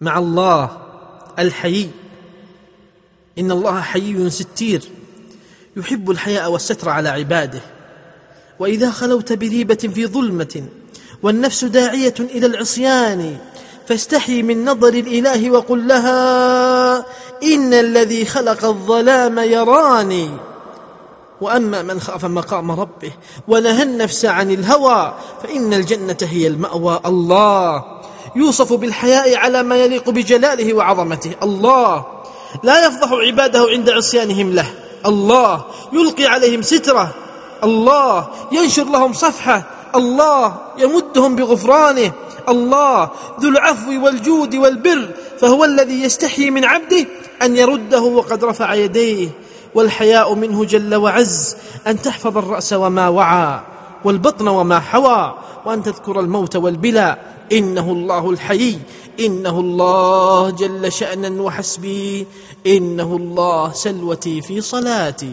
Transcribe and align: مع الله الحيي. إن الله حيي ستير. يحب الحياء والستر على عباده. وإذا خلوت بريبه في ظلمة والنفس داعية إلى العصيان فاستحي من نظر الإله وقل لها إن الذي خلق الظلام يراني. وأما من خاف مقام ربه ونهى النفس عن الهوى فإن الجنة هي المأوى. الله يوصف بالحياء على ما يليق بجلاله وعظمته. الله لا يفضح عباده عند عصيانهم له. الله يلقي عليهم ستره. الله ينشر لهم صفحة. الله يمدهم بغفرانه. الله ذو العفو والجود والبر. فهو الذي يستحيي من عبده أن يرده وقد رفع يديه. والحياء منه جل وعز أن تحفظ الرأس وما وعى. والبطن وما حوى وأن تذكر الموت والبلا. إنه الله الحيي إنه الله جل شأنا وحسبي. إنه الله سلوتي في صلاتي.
مع 0.00 0.18
الله 0.18 0.78
الحيي. 1.38 1.90
إن 3.38 3.50
الله 3.50 3.80
حيي 3.80 4.30
ستير. 4.30 4.82
يحب 5.76 6.10
الحياء 6.10 6.50
والستر 6.50 6.88
على 6.88 7.08
عباده. 7.08 7.60
وإذا 8.58 8.90
خلوت 8.90 9.32
بريبه 9.32 9.74
في 9.94 10.06
ظلمة 10.06 10.64
والنفس 11.22 11.64
داعية 11.64 12.14
إلى 12.20 12.46
العصيان 12.46 13.38
فاستحي 13.88 14.42
من 14.42 14.64
نظر 14.64 14.88
الإله 14.88 15.50
وقل 15.50 15.88
لها 15.88 16.98
إن 17.42 17.74
الذي 17.74 18.24
خلق 18.24 18.64
الظلام 18.64 19.38
يراني. 19.38 20.30
وأما 21.40 21.82
من 21.82 22.00
خاف 22.00 22.24
مقام 22.24 22.70
ربه 22.70 23.12
ونهى 23.48 23.82
النفس 23.82 24.24
عن 24.24 24.50
الهوى 24.50 25.14
فإن 25.42 25.74
الجنة 25.74 26.18
هي 26.22 26.46
المأوى. 26.46 27.00
الله 27.06 27.97
يوصف 28.36 28.72
بالحياء 28.72 29.36
على 29.36 29.62
ما 29.62 29.76
يليق 29.76 30.10
بجلاله 30.10 30.74
وعظمته. 30.74 31.32
الله 31.42 32.06
لا 32.62 32.86
يفضح 32.86 33.12
عباده 33.12 33.66
عند 33.70 33.90
عصيانهم 33.90 34.52
له. 34.52 34.66
الله 35.06 35.64
يلقي 35.92 36.24
عليهم 36.24 36.62
ستره. 36.62 37.14
الله 37.64 38.28
ينشر 38.52 38.84
لهم 38.84 39.12
صفحة. 39.12 39.62
الله 39.94 40.56
يمدهم 40.78 41.36
بغفرانه. 41.36 42.12
الله 42.48 43.10
ذو 43.40 43.48
العفو 43.48 44.04
والجود 44.04 44.54
والبر. 44.54 45.08
فهو 45.40 45.64
الذي 45.64 46.02
يستحيي 46.02 46.50
من 46.50 46.64
عبده 46.64 47.06
أن 47.42 47.56
يرده 47.56 48.02
وقد 48.02 48.44
رفع 48.44 48.74
يديه. 48.74 49.28
والحياء 49.74 50.34
منه 50.34 50.64
جل 50.64 50.94
وعز 50.94 51.56
أن 51.86 52.02
تحفظ 52.02 52.38
الرأس 52.38 52.72
وما 52.72 53.08
وعى. 53.08 53.60
والبطن 54.04 54.48
وما 54.48 54.80
حوى 54.80 55.34
وأن 55.66 55.82
تذكر 55.82 56.20
الموت 56.20 56.56
والبلا. 56.56 57.18
إنه 57.52 57.92
الله 57.92 58.30
الحيي 58.30 58.78
إنه 59.20 59.60
الله 59.60 60.50
جل 60.50 60.92
شأنا 60.92 61.42
وحسبي. 61.42 62.26
إنه 62.66 63.16
الله 63.16 63.72
سلوتي 63.72 64.40
في 64.42 64.60
صلاتي. 64.60 65.32